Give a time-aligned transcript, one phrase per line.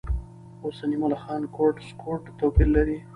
[0.65, 2.97] اوسني ملخان کورټ و سکوټ توپیر لري.